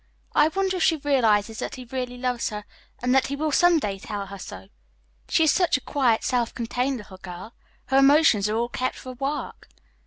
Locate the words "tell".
3.99-4.25